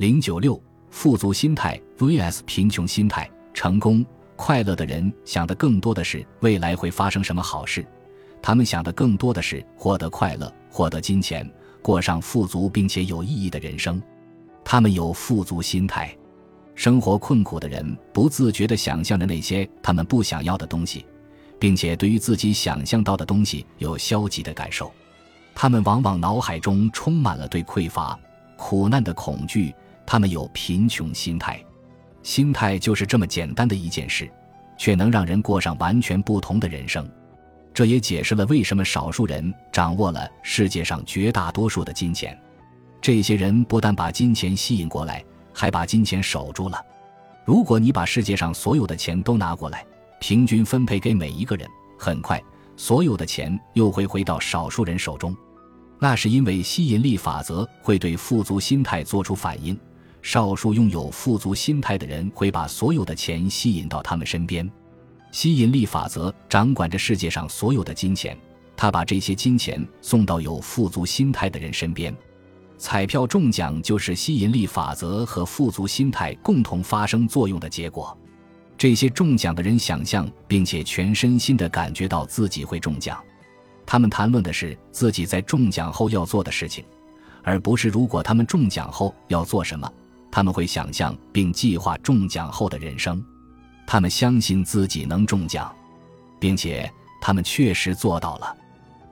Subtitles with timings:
[0.00, 0.58] 零九六
[0.88, 3.30] 富足心态 vs 贫穷心态。
[3.52, 4.02] 成功
[4.34, 7.86] 快乐的人想的更多的是未来会发生什么好事，
[8.40, 11.46] 他们想的更多的是获得快乐、获得金钱、
[11.82, 14.02] 过上富足并且有意义的人生。
[14.64, 16.16] 他们有富足心态。
[16.74, 21.04] 生活困苦的人不自觉地想象着那些他们不想要的东西，
[21.58, 24.90] 并且对于自己想象到的东西有消极的感受。
[25.54, 28.18] 他们往往脑海中充满了对匮乏、
[28.56, 29.74] 苦难的恐惧。
[30.10, 31.64] 他们有贫穷心态。
[32.20, 34.28] 心态就是这么简单的一件事，
[34.76, 37.08] 却能让人过上完全不同的人生。
[37.72, 42.36] 这也解释了为什么少数人掌握了世界上绝大多数的金钱。
[43.00, 46.84] 这些人不但把金钱吸引过来，还把金钱守住了。
[47.44, 49.86] 如果你把世界上所有的钱都拿过来，
[50.18, 52.42] 平均分配给每一个人，很快
[52.76, 55.32] 所有的钱又会回到少数人手中。
[56.00, 59.78] 那是因为吸引力法则会对富足心态做出反应。
[60.22, 64.70] 少数拥有富足心态的人会把所有的钱吸引到他们身边，
[65.32, 68.36] 吸引力法则掌管着世界上所有的金钱，
[68.76, 72.14] 他把这些金钱送到有富足心态的人身边。
[72.76, 78.16] 彩票中奖就是吸引力法则和富足心态共同发生作用的结果。
[78.78, 83.22] 这些中奖的人想象并且全身心地感觉到自己会中奖，
[83.84, 86.82] 他们谈论的是自己在中奖后要做的事情，
[87.42, 89.92] 而不是如果他们中奖后要做什么。
[90.30, 93.22] 他们会想象并计划中奖后的人生，
[93.86, 95.74] 他们相信自己能中奖，
[96.38, 98.56] 并且他们确实做到了。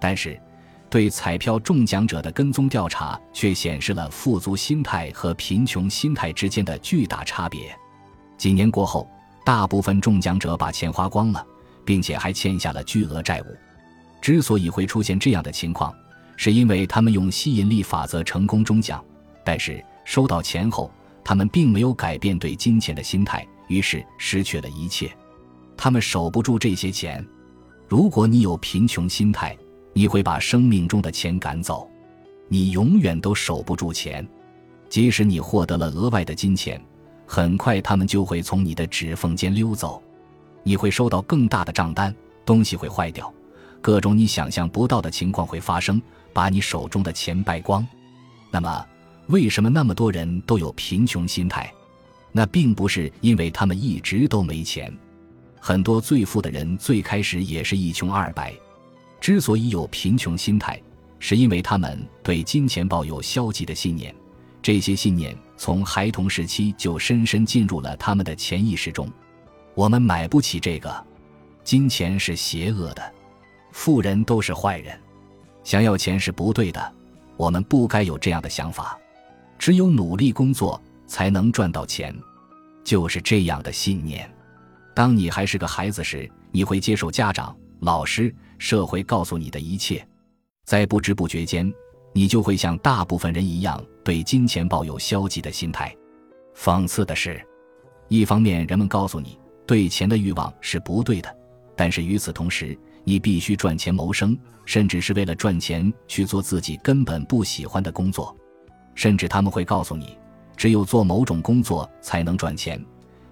[0.00, 0.40] 但是，
[0.90, 7.74] 对彩票中奖者的跟踪调查却显示了富足心态和贫穷心态之间的巨大差别。
[8.36, 9.08] 几年过后，
[9.44, 11.44] 大部分中奖者把钱花光了，
[11.84, 13.46] 并且还欠下了巨额债务。
[14.20, 15.94] 之所以会出现这样的情况，
[16.36, 19.02] 是因为他们用吸引力法则成功中奖，
[19.44, 20.90] 但是收到钱后。
[21.24, 25.10] 他们并没有改变对金钱的心态，于是失去了一切。
[25.76, 27.26] 他们守不住这些钱。
[27.88, 29.56] 如果你有贫穷心态，
[29.92, 31.88] 你会把生命中的钱赶走。
[32.48, 34.26] 你永远都守不住钱，
[34.88, 36.80] 即使你获得了额外的金钱，
[37.26, 40.02] 很快他们就会从你的指缝间溜走。
[40.62, 42.14] 你会收到更大的账单，
[42.44, 43.32] 东西会坏掉，
[43.80, 46.00] 各种你想象不到的情况会发生，
[46.32, 47.86] 把你手中的钱败光。
[48.50, 48.86] 那么。
[49.28, 51.72] 为什么那么多人都有贫穷心态？
[52.32, 54.92] 那并不是因为他们一直都没钱。
[55.60, 58.52] 很多最富的人最开始也是一穷二白。
[59.20, 60.78] 之所以有贫穷心态，
[61.18, 64.14] 是因为他们对金钱抱有消极的信念。
[64.60, 69.10] 这些信念从孩童时期就深深进入了他们的潜意识中。
[69.74, 71.06] 我们买不起这个，
[71.62, 73.12] 金钱是邪恶的，
[73.72, 74.98] 富人都是坏人，
[75.62, 76.92] 想要钱是不对的，
[77.36, 78.98] 我们不该有这样的想法。
[79.64, 82.14] 只有努力工作才能赚到钱，
[82.84, 84.30] 就是这样的信念。
[84.94, 90.06] 当你还是个孩子时，你会接受家长、老师、社会告诉你的一切，
[90.66, 91.72] 在不知不觉间，
[92.12, 95.96] 你就会像大部分人一样对金钱抱有消极的心态。
[96.54, 97.42] 讽刺的是，
[98.08, 101.36] 一方面人们告诉你对钱的欲望是不对的，
[101.74, 108.36] 但是与此同时，你必须赚钱谋生，甚至是为了赚钱去做自己根本不喜欢的工作。
[108.94, 110.16] 甚至他们会告诉你，
[110.56, 112.82] 只有做某种工作才能赚钱，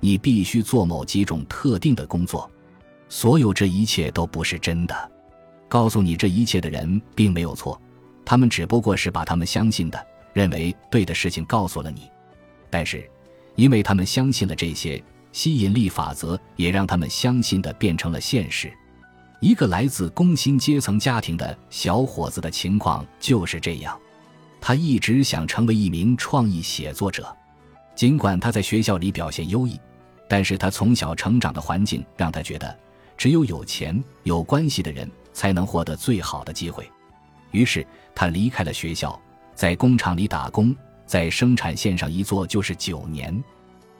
[0.00, 2.50] 你必须做某几种特定的工作。
[3.08, 5.12] 所有这一切都不是真的。
[5.68, 7.80] 告诉你这一切的人并没有错，
[8.24, 12.10] 他们只不过是把他们相信的、认为对的事情告诉了你。
[12.68, 13.08] 但是，
[13.54, 15.02] 因为他们相信了这些，
[15.32, 18.72] 吸引力法则也让他们相信的变成了现实。
[19.40, 23.98] 一个来自工薪阶层家庭的小伙子的情况就是这样。
[24.64, 27.36] 他一直想成为一名创意写作者，
[27.96, 29.78] 尽管他在学校里表现优异，
[30.28, 32.78] 但是他从小成长的环境让他觉得，
[33.16, 36.88] 只有有钱有关系的人才能获得最好的机会。
[37.50, 37.84] 于是
[38.14, 39.20] 他离开了学校，
[39.52, 40.74] 在工厂里打工，
[41.06, 43.42] 在生产线上一做就是九年。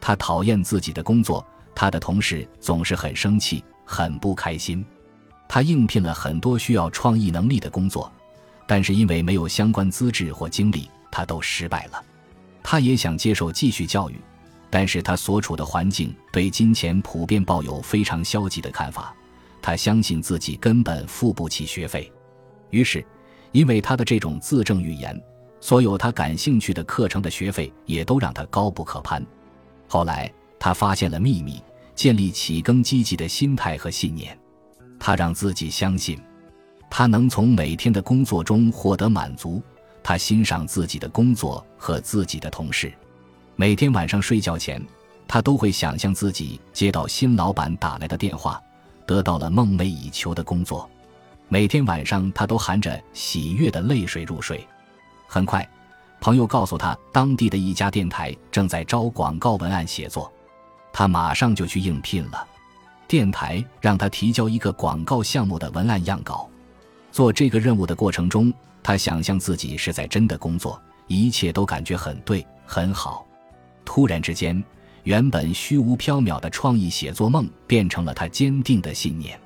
[0.00, 4.84] 他讨厌自己的工作，他的同事总是很生气，很不开心。
[5.48, 8.12] 他应聘了很多需要创意能力的工作。
[8.68, 12.04] 但是因为没有相关资质或经历，他都失败了。
[12.62, 14.20] 他也想接受继续教育，
[14.68, 19.14] 但是他所处的环境对金钱普遍抱有非常消极的看法。
[19.62, 22.12] 他相信自己根本付不起学费，
[22.68, 23.04] 于是，
[23.52, 25.18] 因为他的这种自证预言，
[25.60, 29.24] 所有他感兴趣的课程的学费也都让他高不可攀。
[29.88, 30.30] 后来，
[30.60, 31.62] 他发现了秘密，
[31.94, 34.38] 建立起更积极的心态和信念。
[35.00, 36.20] 他让自己相信。
[36.90, 39.62] 他能从每天的工作中获得满足，
[40.02, 42.92] 他欣赏自己的工作和自己的同事，
[43.56, 44.82] 每天晚上睡觉前，
[45.26, 48.60] 他都会想象自己接到新老板打来的电话，
[49.06, 50.88] 得到了梦寐以求的工作。
[51.48, 54.66] 每天晚上，他都含着喜悦的泪水入睡。
[55.26, 55.66] 很快，
[56.20, 60.32] 朋友告诉他，当地的一家电台正在招广告文案写作，
[60.92, 62.46] 他马上就去应聘了。
[63.06, 66.48] 电台让他提交一个广告项目的文案样稿。
[67.10, 68.52] 做这个任务的过程中，
[68.82, 73.26] 他想象自己是在真的工作，一切都感觉很对，很好。
[73.84, 74.62] 突然之间，
[75.04, 79.38] 原本虚无缥缈的创意写作梦变成了他坚定的信念。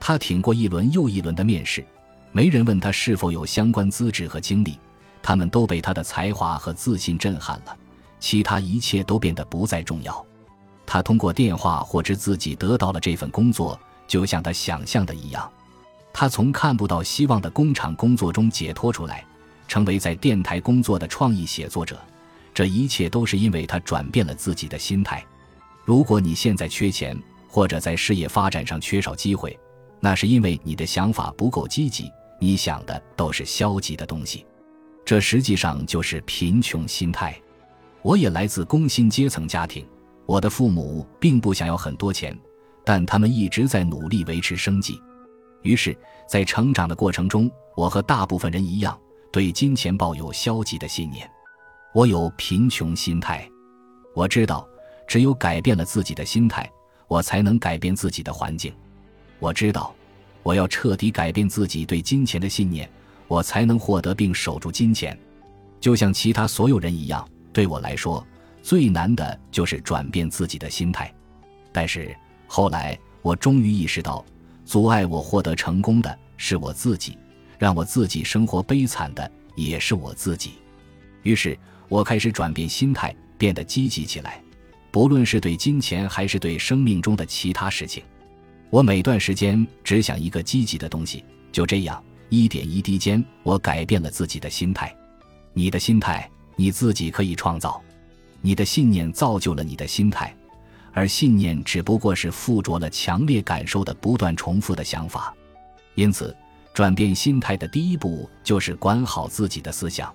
[0.00, 1.84] 他挺过一轮又一轮的面试，
[2.32, 4.78] 没人问他是否有相关资质和经历，
[5.22, 7.76] 他们都被他的才华和自信震撼了，
[8.18, 10.24] 其他一切都变得不再重要。
[10.86, 15.50] 他通过电话获知自己得到了这份工作，就像他想象的一样。
[16.14, 19.26] 他从看不到希望的工厂工作中解脱出来，
[19.66, 22.00] 成为在电台工作的创意写作者。
[22.54, 25.22] 这一切都是因为他转变了自己的心态。
[25.84, 29.58] 如果你现在缺钱，或者在事业发展上缺少机会，
[29.98, 32.08] 那是因为你的想法不够积极，
[32.38, 34.46] 你想的都是消极的东西。
[35.04, 37.36] 这实际上就是贫穷心态。
[38.02, 39.84] 我也来自工薪阶层家庭，
[40.26, 42.38] 我的父母并不想要很多钱，
[42.84, 45.02] 但他们一直在努力维持生计。
[45.64, 45.96] 于是，
[46.28, 48.98] 在成长的过程中，我和大部分人一样，
[49.32, 51.28] 对金钱抱有消极的信念。
[51.94, 53.48] 我有贫穷心态，
[54.14, 54.68] 我知道，
[55.06, 56.70] 只有改变了自己的心态，
[57.08, 58.72] 我才能改变自己的环境。
[59.38, 59.94] 我知道，
[60.42, 62.88] 我要彻底改变自己对金钱的信念，
[63.26, 65.18] 我才能获得并守住金钱。
[65.80, 68.26] 就像其他所有人一样，对我来说，
[68.62, 71.10] 最难的就是转变自己的心态。
[71.72, 72.14] 但是
[72.46, 74.24] 后来，我终于意识到，
[74.64, 77.16] 阻碍我获得成功的是我自己，
[77.58, 80.52] 让我自己生活悲惨的也是我自己。
[81.22, 81.58] 于是。
[81.86, 84.42] 我开始转变心态，变得积极起来，
[84.90, 88.02] 不论是对金钱还是对生命中的其他事情，
[88.70, 91.22] 我每段时间只想一个积极的东西。
[91.52, 94.92] 就这样，一点一滴间，我改变了自己的心态。
[95.52, 97.80] 你的心态，你自己可以创造。
[98.40, 100.34] 你的信念造就了你的心态，
[100.94, 105.34] 而信念只不过是附着了强烈感受的不断重复的想法。
[105.96, 106.34] 因此，
[106.72, 110.12] 转变心态的第一步就是管好自己的思想。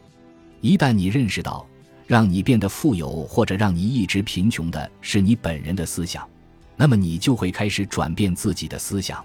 [0.62, 1.66] 一旦你认识到，
[2.08, 6.28] 让你变得富有或者让你一直贫穷的是你本人的思想，
[6.76, 9.24] 那么你就会开始转变自己的思想，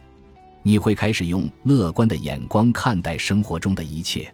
[0.63, 4.33] 你会开始用乐观的眼光看待生活中的一切。